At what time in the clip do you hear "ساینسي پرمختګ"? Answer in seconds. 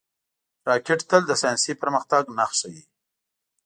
1.41-2.23